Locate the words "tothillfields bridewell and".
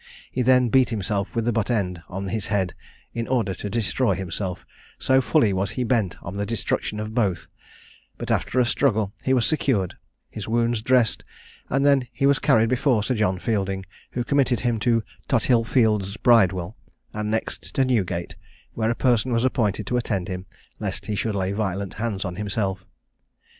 15.29-17.29